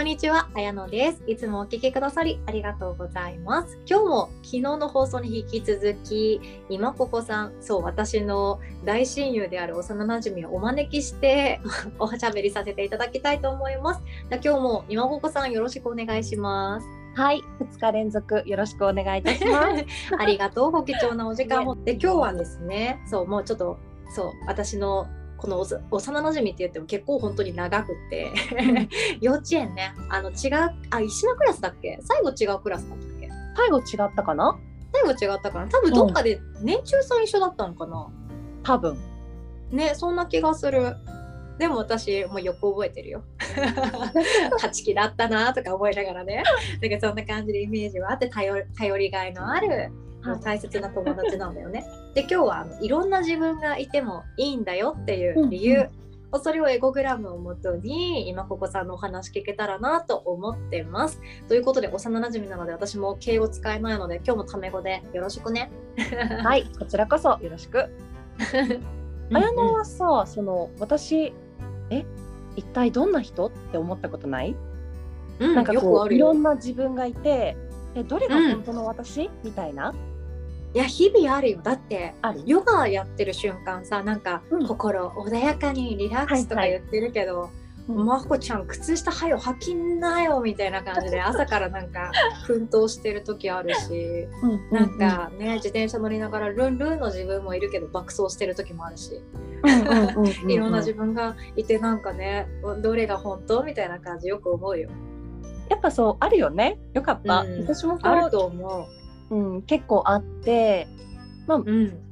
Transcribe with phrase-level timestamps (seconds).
[0.00, 1.22] こんにちは、あやのです。
[1.26, 3.78] いつもお聞きくださりありがとうございます。
[3.86, 11.60] 今日も昨日の放送に引き続き、今ここさん、そう、私の大親友である幼馴染をお招きして
[12.00, 14.00] おしゃべりさせていただきたいと思います。
[14.30, 16.86] じゃあ今日も今ここさんよろしくお願いします。
[17.14, 19.84] はい、2日連続よろしくお願いいたします。
[20.18, 21.74] ありがとう、ご貴重なお時間を。
[21.74, 23.76] で、今日はですね、そう、もうちょっと、
[24.08, 25.08] そう、私の
[25.40, 28.30] このおさ幼馴染って言っても結構本当に長くって。
[29.20, 29.94] 幼稚園ね。
[30.08, 31.98] あの違うあ一緒のクラスだっけ？
[32.02, 33.28] 最後違うクラスだったっけ？
[33.56, 34.58] 最後違ったかな？
[34.92, 35.68] 最後違ったかな？
[35.68, 38.08] 多分どっかで年中さん一緒だったのかな、
[38.62, 38.98] 多分。
[39.70, 40.96] ねそんな気がする。
[41.58, 43.22] でも私もうよく覚えてるよ。
[44.52, 46.42] 勝ち気だったなとか思いながらね。
[46.80, 49.90] なんかそんな感じでイメージはあって頼り頼りがいのある
[50.42, 51.84] 大切な友達なんだよね。
[52.14, 55.90] で今日はあのいろんな自分がいてもいいんだよっていう理由、うん
[56.38, 61.20] それをエゴグラムをもとに今ここさんのお話聞けたらなと思ってます。
[61.48, 65.72] ということで幼馴染なので私も敬語使えないので今日もタメ語でよろしくね。
[66.44, 67.90] はい、こちらこそよろしく。
[69.32, 71.32] あやのはさ、その私
[71.90, 72.04] え？
[72.54, 74.54] 一体どんな人って思ったことない？
[75.40, 76.32] うん、なんかよくこういろ。
[76.32, 77.56] んな自分がいて、
[77.96, 79.92] えどれが本当の私、みたいな。
[80.72, 81.60] いや日々あるよ。
[81.62, 82.14] だって。
[82.46, 87.50] ヨガやってる瞬間さなんか、うん心穏やかにリラックスとかはい言ってるけど、
[87.88, 92.12] うんまこちゃん靴下はよ履きんなよみたいな感じで 朝からなんか
[92.46, 99.20] 奮闘してる時あるしうんなんかね自転車乗りながらルンルンの自分もいるけど爆走してる時もあるし
[100.46, 102.46] いろんな自分がいてなんかね
[102.80, 104.88] どれが本当みたいな感じよく思うよ。
[105.68, 106.78] やっぱそうあるよね。
[106.94, 107.40] よかった。
[107.40, 108.99] うん私もあると思う
[109.36, 110.88] ん、結構あって、
[111.46, 111.64] まあう。
[111.66, 112.10] うん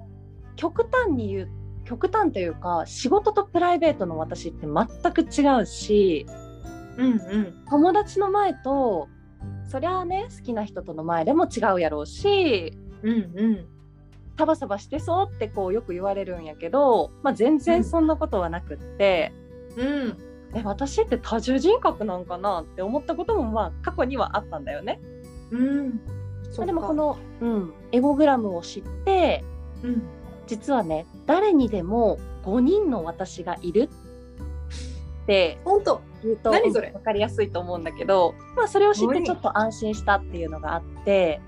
[0.58, 1.48] 極端に言う
[1.84, 6.26] 極端というか仕事とプライベートの私って全く違うし
[6.98, 9.08] うんうん友達の前と
[9.70, 13.66] そりゃあね好きな人との前でも違うやろうしうんうん
[14.36, 19.32] サバサバしてそうってこうよく言われるんやけど、まあ、全然そんなことはなくって、
[19.76, 20.18] うん
[20.54, 25.00] え私って多重人格なんかなって思ったこともまあ過去にはあったんだよね。
[25.50, 26.00] うん
[26.56, 29.44] まあでもこの、うん、エゴグラムを知って
[29.82, 30.02] うん。
[30.48, 33.90] 実はね誰にでも5人の私がいる
[35.22, 36.00] って本当？
[36.24, 36.90] 言うと何それ？
[36.90, 41.40] 分かりやすいと思うんだけど、まあ、それを知ってちょっと安心したっていうのがあって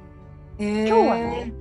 [0.59, 1.53] 今今日はね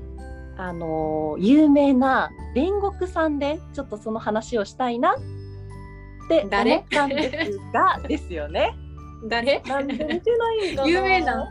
[0.57, 8.75] あのー有名な煉獄さんでちょっとその話をしたいなって思誰ったんですがですよね。
[9.27, 9.61] 誰？
[9.61, 10.87] なんで見てないんかな？
[10.87, 11.49] 有名な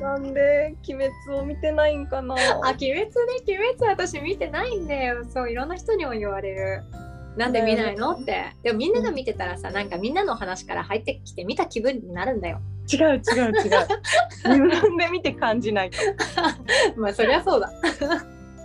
[0.00, 2.34] なんで鬼滅を見てないんかな？
[2.62, 3.06] あ、鬼滅ね、
[3.46, 5.24] 鬼滅私見てないんだよ。
[5.24, 6.82] そう、いろんな人にも言われる。
[7.36, 8.46] なんで見ないのって。
[8.64, 12.60] でもみんなが見てたらさ、なんかみんなの話から入ってきて見た気分になるんだよ。
[12.92, 13.22] 違う違う違う
[14.70, 15.98] 自分で見て感じないと。
[17.00, 17.70] まあ、そりゃそうだ。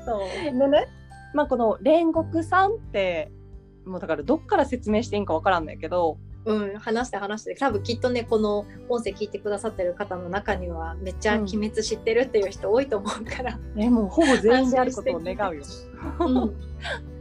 [0.06, 0.88] そうでね、
[1.34, 3.32] まあ、この煉獄さんって
[3.86, 7.56] もうだからどっから説明していいんかわからんないけどうん、話して話して。
[7.56, 13.58] 多分きっとね、この音声聞いてくださってる方の中には、めっちゃ鬼滅知ってるっていう人多いと思うから。
[13.76, 15.64] ね、もうほぼ全員であることを願うよ。
[16.20, 16.56] うん。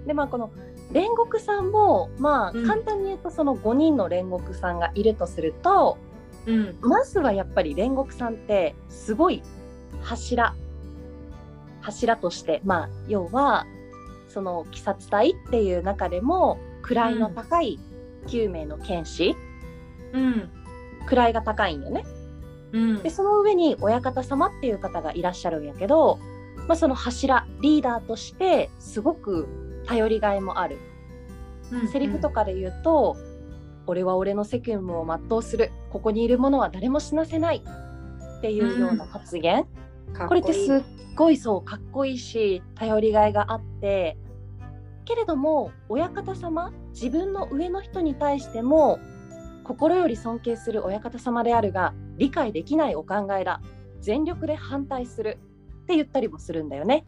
[0.06, 0.50] でまあこの
[0.92, 5.98] 煉獄さんもまあうん簡単に言うとその5人の煉獄さんがいるとすると、
[6.46, 6.76] うん。
[6.80, 9.42] まずはやっぱり煉獄さんってすごい
[10.02, 10.54] 柱
[11.80, 13.66] 柱としてまあ要は
[14.28, 17.78] その鬼殺隊っていう中でも位の高い
[18.26, 19.36] 9名の剣士、
[20.12, 20.50] うん。
[21.06, 22.04] 位が高いんよね。
[22.72, 23.02] うん。
[23.02, 23.10] で。
[23.10, 26.18] その上に親方様っていう方がいらっしゃるんやけど、
[26.68, 30.78] まあ、その柱リーダーとしてすごく頼りがいもある、
[31.90, 33.16] セリフとかで言うと
[33.86, 35.70] 「俺は俺の責務を全うする。
[35.90, 37.62] ここにいる者は誰も死なせない」
[38.38, 39.66] っていうような発言、
[40.12, 40.82] かっこれってすっ
[41.16, 44.16] ごいそうかっこいいし頼りがいがあって。
[45.04, 49.00] けれども親方様自分の上の人に対しても
[49.64, 53.60] 心より尊敬する親方様であるが理解できないお考えだ。
[54.00, 55.38] 全力で反対する。
[55.82, 57.04] って言ったりもするんだよね。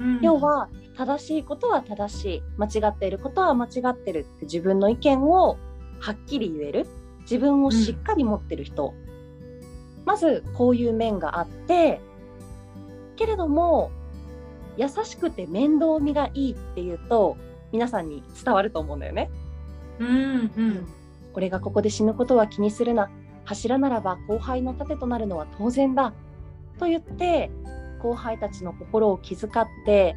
[0.00, 0.20] うん。
[0.22, 2.42] 要は正しいことは正しい。
[2.56, 4.20] 間違っていることは間違ってる。
[4.20, 5.58] って自分の意見を
[6.00, 6.86] はっきり言える。
[7.22, 8.94] 自分をしっかり持ってる人、
[10.08, 12.00] まずこういう面があって
[13.16, 13.90] けれども
[14.78, 17.36] 優しくて面倒見がいいっていうと
[17.72, 19.30] 皆さんに伝わると思うんだよね。
[19.98, 20.86] うんうん。
[21.34, 23.10] 俺がここで死ぬことは気にするな
[23.44, 26.12] 柱ならば後輩の盾となるのは当然だ
[26.78, 27.50] と言って
[28.00, 30.16] 後輩たちの心を気遣って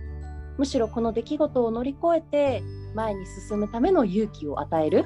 [0.58, 2.64] むしろこの出来事を乗り越えて
[2.96, 5.06] 前に進むための勇気を与える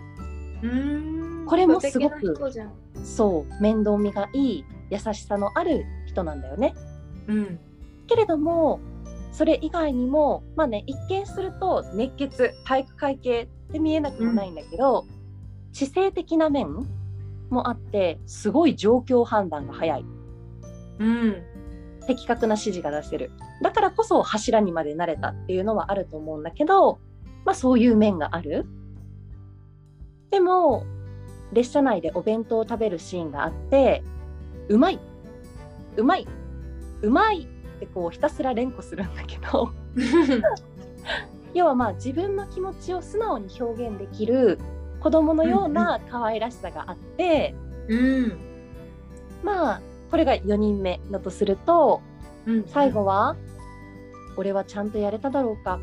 [0.63, 1.45] うん。
[1.45, 2.36] これもすごく
[3.03, 6.74] そう面倒見がいい優しさのある人なんだよね。
[7.27, 7.59] うん
[8.07, 8.80] けれども
[9.36, 15.06] それ以外にもまあね一見すると熱血体育会系って見えなくもないんだけど、
[15.74, 16.88] 知性的な面
[17.50, 20.06] もあってすごい状況判断が早い。
[21.00, 21.44] うん。
[22.08, 23.32] 的確な指示が出せる。
[23.62, 27.00] だからこそ柱にまでなれたっていうのはあると思うんだけど
[27.44, 28.66] まあそういう面がある。
[30.32, 30.86] でも
[31.52, 34.02] 列車内でお弁当を食べるシーンがあって
[34.70, 35.00] うまい。
[35.98, 36.28] うまい。
[37.02, 39.72] うまいってこうひたすら連呼するんだけど。
[41.54, 44.60] 要はまあ自分の気持ちを素直に表現できる
[45.00, 47.56] 子供のような可愛らしさがあって、
[47.88, 48.38] うん。
[49.42, 49.81] まあ
[50.12, 52.01] これが4人目だとすると
[52.45, 53.36] うん最後は
[54.36, 55.80] 「俺はちゃんとやれただろうか。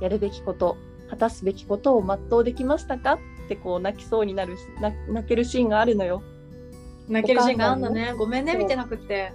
[0.00, 0.78] やるべきこと
[1.10, 3.14] 果たすべきことを全うできましたか?」
[3.46, 4.56] ってこう泣きそうになる
[5.08, 6.22] 泣けるシーンがあるのよ。
[7.08, 8.14] 泣けるシーンがあんだね。
[8.16, 9.32] ごめんね見てなくて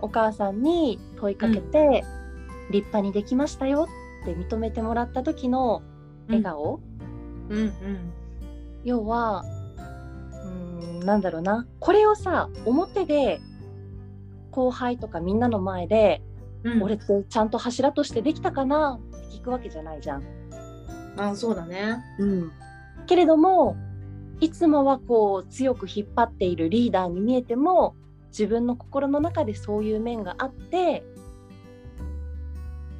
[0.00, 2.04] お母さんに問いかけて、
[2.70, 3.88] 立派にできましたよ
[4.22, 5.82] って認めてもらった時の
[6.28, 6.80] 笑顔、
[7.48, 7.72] うんうん。
[8.84, 9.44] 要は
[10.44, 11.66] うーんなんだろうな。
[11.80, 13.40] これをさ表で
[14.50, 16.22] 後輩とかみんなの前で、
[16.64, 16.82] うん。
[16.82, 20.22] 俺ってちゃんと柱としてできたかなって聞くわけじゃないじゃん。
[21.16, 21.96] あそうだね。
[22.18, 22.52] うん、
[23.06, 23.76] けれども
[24.40, 27.94] いつもはこう強く引っ張っているリーダーに見えても
[28.36, 31.02] 自分の心の中でそういう面があって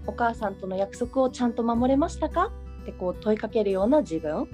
[0.06, 2.50] お母さんとの約束をちゃんと守れましたか？
[2.82, 4.48] ってこう問いかけるような自分。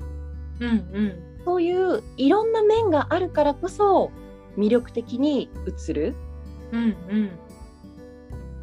[0.60, 1.42] うんうん。
[1.44, 4.10] そういういろんな面があるからこそ
[4.56, 5.50] 魅力的に
[5.88, 6.14] 映る。
[6.72, 7.30] うんうん。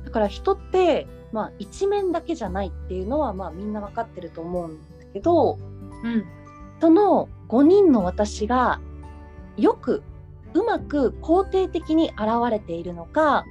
[0.03, 5.57] だから人って、まあ、一面だけじゃないっていうのは、まあ、みんな分かってると思うんだけど
[6.03, 6.25] うん。
[6.81, 8.81] その5人の私が
[9.57, 10.01] よく
[10.53, 12.19] うまく肯定的に現
[12.49, 13.45] れているのか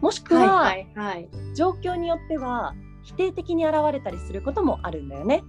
[0.00, 1.28] もしくはいははいはい。
[1.54, 5.42] 状況によっては否定的に現れたりすることもあるんだよね。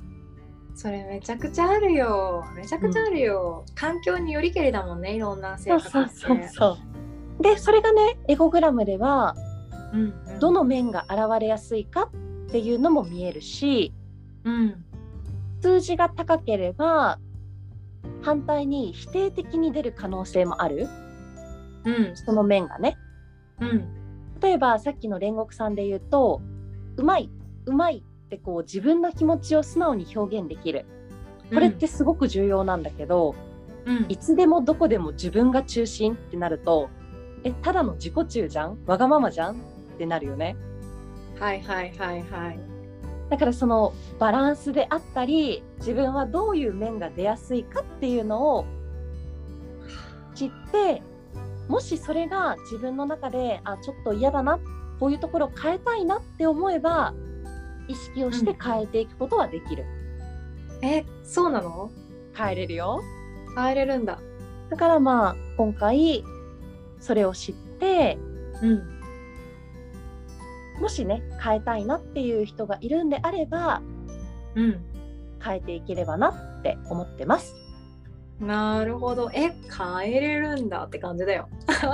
[0.74, 2.44] それめちゃくちゃあるよ。
[2.56, 6.48] めちゃくちゃあるよ、環境によりけりだもんねいろんな性格って。
[6.50, 6.77] そ
[7.39, 7.44] う。
[7.44, 9.36] でそれがねエゴグラムでは
[9.94, 10.39] うんうん。
[10.39, 12.09] どの面が現れやすいか
[12.48, 13.94] っていうのも見えるし
[14.44, 14.86] うん。
[15.62, 17.19] 数字が高ければ
[18.21, 20.88] 反対に否定的に出る可能性もある？
[21.86, 22.15] うん。
[22.15, 22.98] その面がね。
[23.59, 23.88] うん。
[24.39, 26.42] 例えばさっきの煉獄さんで言うと
[26.98, 27.30] 「うまい
[27.65, 30.86] うまい」ってこう自分の気持ちを素直に表現できる。
[31.53, 33.36] これってすごく重要なんだけど、
[33.86, 34.06] うん。
[34.09, 36.89] いつでもどこでも自分が中心ってなると
[37.44, 38.77] えただの自己中じゃん？
[38.86, 39.56] わがままじゃん？
[39.56, 39.57] っ
[39.98, 40.56] てなるよね。
[41.39, 42.59] はいはいはいはい
[43.31, 48.66] だからそのバランスであったり自分はどういう面が出やすいかっていうのを
[50.36, 51.01] 知って
[51.69, 54.60] もしそれが自分の中であちょっと嫌だな
[55.00, 57.13] こういうところを変えたいなって思えば
[57.88, 59.86] 意識をして変えていくことはできる、
[60.81, 61.89] えそうなの？
[62.34, 63.01] 変えれるよ。
[63.56, 64.19] 変えれるんだ。
[64.69, 66.24] だからまあ今回
[67.00, 68.18] それを知って
[68.62, 68.90] うん
[70.81, 73.81] もしね変えたいなっていう人がいるんであれば
[74.56, 74.86] うん。
[75.44, 77.55] 変えていければなって思ってます。
[78.39, 79.32] なるほど。
[79.34, 81.50] え変えれるんだって感じだよ。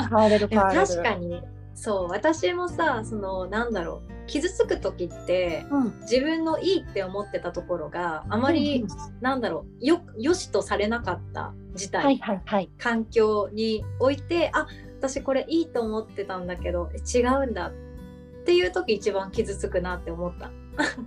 [0.10, 1.42] 変えれる でも確かに
[1.74, 4.12] そう私もさそのなんだろう。
[4.28, 6.00] 傷つく時ってうん。
[6.02, 8.86] 自分のいいって思ってたところがあまり、
[9.22, 12.70] なんだろうよよしとされなかった事態、はいはいはい。
[12.78, 14.68] 環境においてあ
[15.00, 17.72] 私これいいと思ってたんだけどえ違うんだっ
[18.48, 20.50] ていう時一番傷つくなって思った。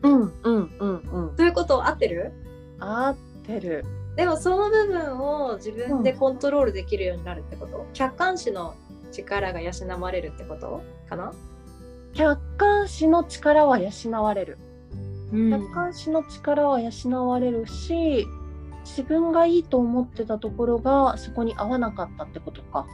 [0.02, 1.36] うんうんうんうん。
[1.36, 2.32] ということ合ってる？
[2.78, 3.16] 合っ
[3.46, 3.84] てる。
[4.14, 8.74] でもその部分を自分でコントロールできるようになるってこと、客観視の
[9.10, 10.82] 力が養われるってこと？
[11.08, 11.32] かな、
[12.12, 13.90] 客観視の力は養
[14.22, 14.58] われる。
[15.32, 15.50] うん。
[15.50, 18.26] 客観視の力は養われるし
[18.84, 22.86] 自分がいいと思ってたところがそこに合わなかったってことか。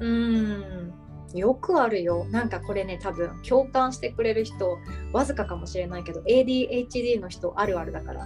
[0.00, 0.92] うん
[1.34, 2.24] よくあるよ。
[2.30, 4.78] なんかこれね多分共感してくれる人
[5.12, 8.24] わずかかもしれないけど ADHD の人あるあるだから。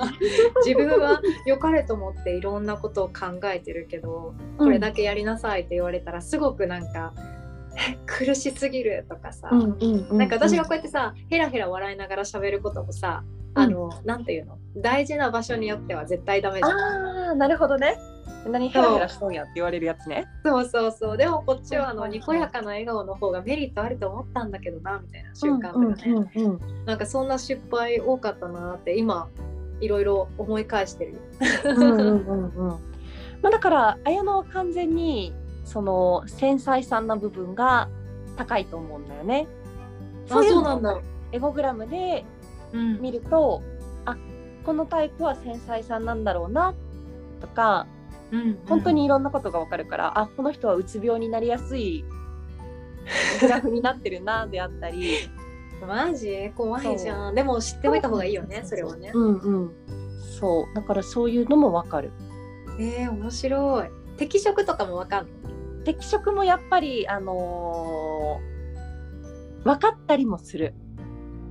[0.64, 7.12] 自分は良かれと思っていろんなことを考えてるけどこれだけやりなさいって言われたらすごくなんか
[7.76, 13.22] え苦しすぎるとかさ、うんうんうんなんか私がこうやってさヘラヘラ笑いながら喋ることもさ、
[13.54, 14.58] あのなんていうの？
[14.76, 16.70] 大事な場所によっては絶対ダメじゃん。
[16.70, 17.96] ああなるほどね
[18.46, 29.28] 何ヘラヘラしとんやって言われるやつねそうそうそうでもこっちはあのにこやかな笑顔の方がメリットあると思ったんだけどなみたいな瞬間とかね、うんうんうんうんなんかそんな失敗多かったなって今
[29.80, 31.18] いろいろ思い返してるよ。
[31.64, 32.78] うんうんうんうん
[33.42, 35.32] まあ、だから綾乃は完全に
[35.64, 37.88] その繊細さな部分が
[38.36, 39.46] 高いと思うんだよね。
[40.30, 40.98] あいのそうなんだ。
[41.32, 42.24] エゴグラムで
[42.72, 43.62] うん見ると
[44.06, 44.16] あ
[44.64, 46.74] このタイプは繊細さんなんだろうな
[47.40, 47.86] とか
[48.30, 52.04] うん本当にいろんなことがわかるから、あこの人はうつ病になりやすい
[53.40, 55.28] グラフになってるなであったり
[55.86, 56.52] マジ？
[56.56, 57.34] 怖いじゃん。
[57.34, 59.12] でも知っておいた方がいいよね、それはね。
[59.14, 59.72] うんうん
[60.38, 62.10] そうだからそういうのもわかる。
[62.78, 63.88] えー、面白い。
[64.16, 65.32] 適色とかもわかんない。
[65.84, 70.74] 適色もやっぱりあのー分かったりもする。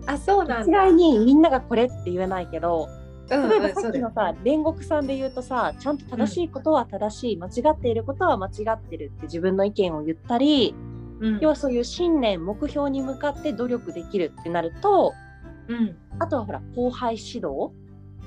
[0.05, 0.77] あ、そうなん一だ。
[0.77, 2.96] 概にみんながこれって言えないけどうん
[3.29, 10.75] 例えばさっきのさ煉獄さんで言うとさちゃんと正しいことは正しい、間違っていることは間違ってるって自分の意見を言ったり
[11.19, 15.13] うん要はそういう信念目標に向かって努力できるってなると
[15.67, 17.71] うんあとはほら後輩指導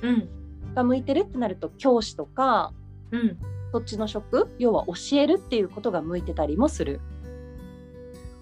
[0.02, 0.28] うん
[0.74, 2.72] が向いてるってなると教師とか
[3.10, 3.38] うん。
[3.72, 7.00] そっちの職要は教えるっていうことが向いてたりもする。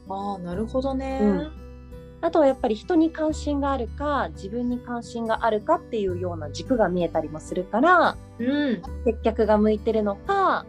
[0.08, 1.18] ああ、なるほどね。
[1.22, 1.67] うん
[2.20, 8.82] あとはやっぱり人に関心があるか自分に関心があるかっていうような軸が見えたりもするからうん。
[9.04, 10.66] 接客が向いてるのか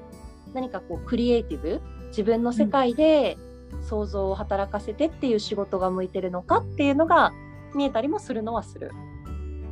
[0.54, 3.38] 何かこうクリエイティブ自分の世界で
[3.82, 7.34] 想像を働かせてっていう仕事が向いてるのかっていうのが
[7.74, 8.92] 見えたりもするのはする。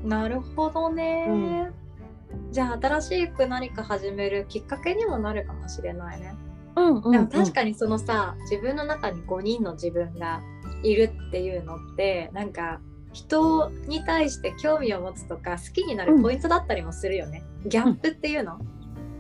[0.04, 1.72] なるほどね。
[2.52, 6.36] じゃあ新しく何か始めるきっかけにもなるかもしれないね。
[6.76, 10.42] うんうんでも確かにそのさ、自分の中に5人の自分が
[10.84, 12.80] いるっていうのってなんか
[13.14, 17.44] 人に対して興味を持つとか好きになるポイントだったりもするよね。
[17.66, 18.60] ギャップっていうの、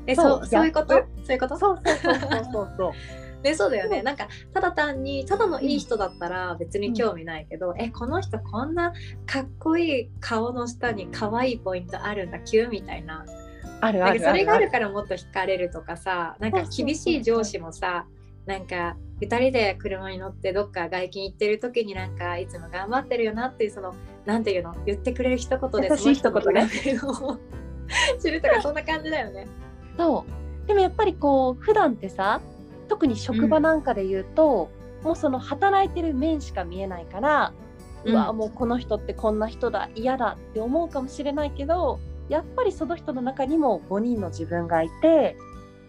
[0.06, 0.94] えそそううそういうこと？
[0.94, 1.58] そういうこと？
[1.58, 2.92] そうそうそうそうそう。
[3.44, 8.94] でそうだよね、うんなんかただ単にただのいい人だったら別に興味ないけど、えこの人こんな
[9.28, 13.26] かっこいい顔の下に可愛いポイントあるんだキュンみたいな。
[13.80, 18.08] あるあるそれがああるるからもっと惹かれるとかさなんか厳しい上司もさ
[18.48, 23.94] なんか2人で車に乗ってどっか外勤行ってる時になんかいつも頑張ってるよなっていうその
[24.26, 26.70] なんていうの言ってくれる一言で優しい一言ね。
[28.20, 29.48] 知るとかそんな感じだよね。
[29.98, 30.26] そ
[30.66, 30.68] う。
[30.68, 32.42] でもやっぱりこう普段ってさ
[32.88, 34.70] 特に職場なんかで言うと、
[35.04, 37.54] もうその働いてる面しか見えないから、
[38.06, 42.00] うわもうこの人ってこんな人だ嫌だって思うかもしれないけど
[42.30, 45.36] やっぱりその人の中にも5人の自分がいて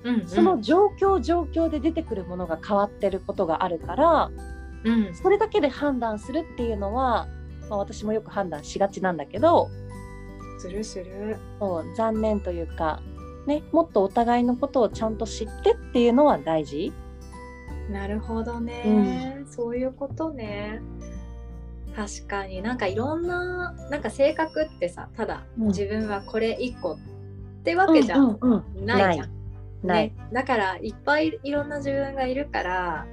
[0.09, 4.31] うんその状況状況で出てくるものが変わってることがあるから
[4.85, 5.15] うん。
[5.15, 7.27] それだけで判断するっていうのは、
[7.69, 9.69] まあ、私もよく判断しがちなんだけど
[10.59, 11.37] するする。
[11.61, 13.01] そう残念というか、
[13.47, 16.93] ね、もっとお互いのことをちゃんと知ってっていうのは大事。
[17.91, 20.83] なるほどね、そういうことね。
[21.97, 22.61] 確かに。
[22.61, 25.67] なんかいろんななんか性格ってさただうん。
[25.69, 26.99] 自分はこれ一個っ
[27.63, 28.85] てわけじゃん、うんうんうん。
[28.85, 29.38] ないじゃん。
[29.83, 33.07] ね、だからいっぱいいろんな自分がいるから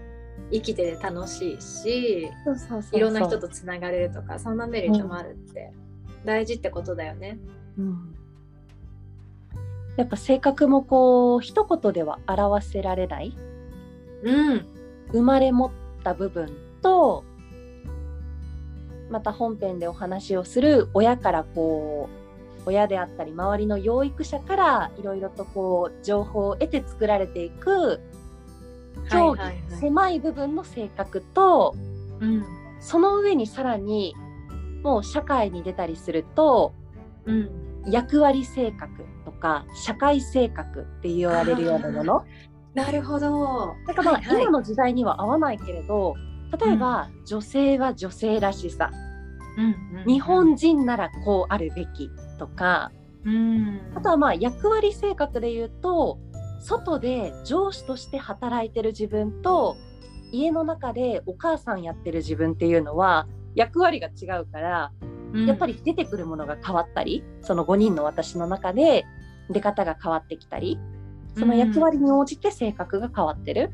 [0.51, 2.97] 生きてて楽しいしそうそうそうそう。
[2.97, 5.71] いろんな人とつながれるとかそんなメリットもあるって
[6.23, 7.37] 大事ってことだよね。
[7.77, 8.15] うん。
[9.95, 13.37] やっぱ性格もこう一言では表せられない？
[14.23, 14.65] うん、
[15.11, 15.71] 生まれ持っ
[16.03, 17.23] た部分と
[19.09, 22.24] また本編でお話をする親からこう
[22.65, 28.01] 親であったり周りの養育者からいろいろとこう情報を得て作られていく
[29.09, 29.61] 競技、はいはい。
[29.69, 31.75] はい狭い部分の性格と
[32.19, 32.45] うん。
[32.79, 34.15] その上にさらに
[34.83, 36.73] もう社会に出たりすると
[37.25, 37.49] うん、
[37.87, 42.23] 役割性格とか社会性格って言われるようなもの。
[42.75, 43.73] なるほど。
[43.87, 44.43] だからまあ、はいはい。
[44.43, 46.13] 今の時代には合わないけれど
[46.61, 48.91] 例えば、女性は女性らしさ。
[48.93, 49.14] うんうん
[50.07, 52.91] 日本人ならこうあるべきとか。
[53.23, 53.81] うん。
[53.95, 56.19] あとはまあ役割性格で言うと
[56.59, 59.77] 外で上司として働いてる自分と
[60.31, 64.91] 家の中でお母さんやってる自分っていうのは役割が違うから
[65.33, 69.05] やっぱり出てくるものが変わったりその5人の私の中で
[69.49, 70.79] 出方が変わってきたり
[71.37, 73.71] その役割に応じて性格が変わってる、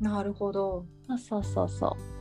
[0.00, 0.86] なるほど。
[1.06, 2.13] そうそうそうそう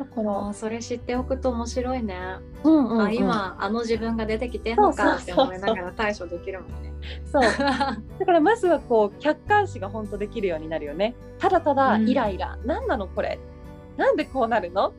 [0.00, 2.16] だから、それ知っておくと面白いね。
[2.64, 3.00] うんうんうん。
[3.02, 6.94] あ今あの自分が出てきてんのかって思いながら対処できるもんね。
[7.30, 11.14] そう だからまずはこう客観視が本当できるようになるよね。
[11.38, 13.38] ただただイライラ、何なのこれ。
[13.98, 14.94] なんでこうなるの？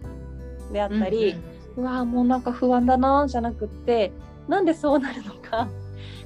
[0.72, 1.36] であったり、
[1.76, 4.12] うわーもうなんか不安だなじゃなくって
[4.48, 5.68] なんでそうなるのか。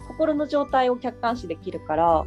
[0.09, 2.25] 心の状態を客観視できるから。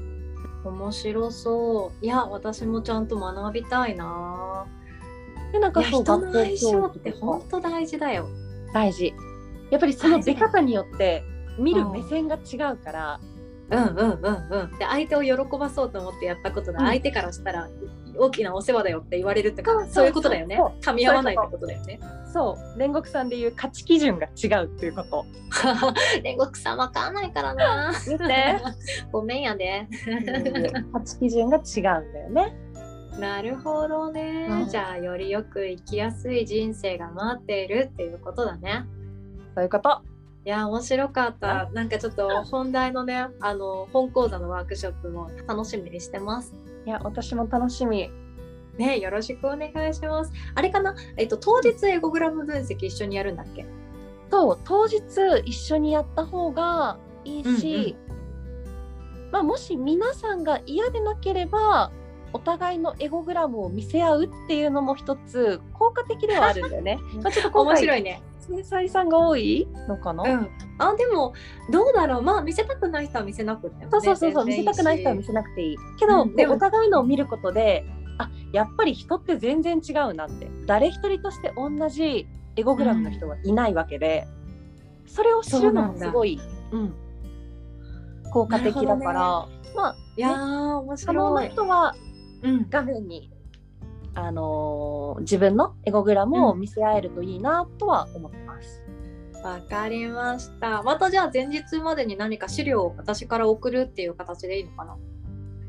[0.65, 2.05] 面白そう。
[2.05, 4.65] いや私もちゃんと学びたいな。
[5.53, 8.29] でなんかそう人の相性って本当大事だよ。
[8.73, 9.15] 大事。
[9.71, 11.23] やっぱりその出方によって
[11.59, 13.21] 見る目線が違うから、
[13.71, 14.79] うんうんうんうん。
[14.79, 16.87] で相手を喜ばそうと思ってやったことがうん。
[16.87, 17.69] 相手からしたら
[18.19, 20.07] 大きなお世話だよって言われるってかそうそうそう。
[20.07, 20.59] いうことだよね。
[20.83, 22.01] 噛み合わないってことだよね。
[22.33, 22.79] そう。
[22.79, 25.25] 煉獄さんでいう価値基準が違うっていうこと。
[26.25, 27.93] 煉獄さんわかんないからな。
[29.13, 29.87] ごめんやで。
[30.93, 32.57] 価値基準が違うんだよね。
[33.19, 38.85] なるほどね、うんじゃあよりよく生きやすい人生が待っているっていうことだね。
[39.55, 40.03] そういうこと。
[40.45, 41.69] いや面白かった。
[41.73, 46.55] なんかちょっと本題のねあの本講座のワークショップも楽しみにしてます。
[46.87, 48.11] いや私も楽しみ。
[48.79, 50.33] ねよろしくお願いします。
[50.55, 50.95] あれかな？
[51.17, 53.67] えっと当日エゴグラム分析一緒にやるんだっけ？
[54.31, 55.01] そう当日
[55.45, 57.97] 一緒にやった方がいいし、
[59.33, 61.91] まあ、もし皆さんが嫌でなければ
[62.33, 66.99] お互いのエゴグラムを見せ合うっていうのも一つ効果的ではあるんだよね。
[67.23, 68.23] まあちょっと今回面白いね。
[68.41, 70.49] 繊細さんが多いのかな、うん。
[70.79, 71.35] あでも
[71.71, 72.23] どうだろう。
[72.23, 75.77] まあ見せたくない人は見せなくても、ね、そうそうそうそう見せたくない人は見せなくていい。
[75.99, 76.55] けど、うんでも。
[76.55, 77.85] お互いのを見ることで
[78.19, 80.49] あやっぱり人って全然違うなって。
[80.67, 84.27] 誰一人として同じエゴグラムの人はいないわけで、
[85.07, 86.41] それを知るのもすごい、
[86.73, 86.95] うん。
[88.33, 92.08] 効果的だから、まあいやー面可能な白い、人はうん、
[92.71, 93.31] 画面に、
[94.15, 98.83] あのー自分のエゴグラムを見せ合えるといいなとは思ってます。
[99.45, 100.83] わかりました。
[100.83, 104.97] またじゃあ前日までに何か資料を私から送るっていう形でいいのかな？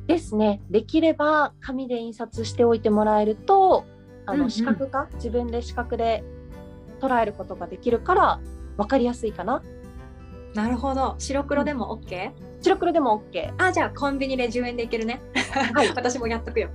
[0.08, 0.62] ですね。
[0.70, 3.86] できれば紙で印刷しておいてもらえると、
[4.26, 4.50] あのうんうん。
[4.52, 6.24] 視覚化、自分で視覚で
[7.00, 8.40] 捉えることができるから
[8.78, 9.64] 分かりやすいかな。
[10.56, 11.16] なるほど。
[11.20, 13.54] 白黒でも OK、白黒でも OK。
[13.58, 15.22] あじゃあコンビニで10円でいけるね。
[15.74, 15.89] はい。
[15.89, 16.70] 私もやっとくよ。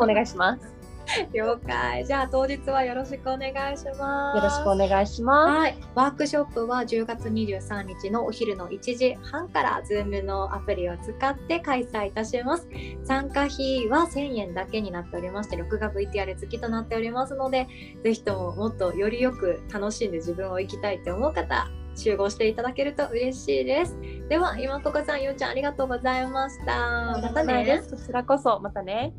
[0.00, 0.84] お願いします。
[1.32, 2.04] 了解。
[2.06, 4.36] じゃあ当日はよろしくお願いします。
[4.36, 12.68] よろしくお願いしまはい、ワークショップは10月23日のお昼の1時半から Zoom のアプリを使って開催いたします。
[13.04, 17.68] 参加費は1000円だけになっておりまして、録画 VTR 付きとなっておりますので、
[18.02, 23.96] ぜひとももっとよりよく楽しんで自分を生きたいって思う方、集合していただけると嬉しいです。
[24.28, 27.14] では、今ここさん、ゆうちゃんありがとうございました。
[27.16, 27.22] す。
[27.22, 27.82] またね。
[27.90, 29.12] こちらこそまたね。